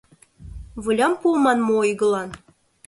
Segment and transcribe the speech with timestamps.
[0.83, 2.29] Волям пуыман мо ойгылан?